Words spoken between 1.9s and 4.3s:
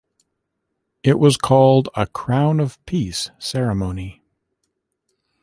a "Crown of Peace" ceremony.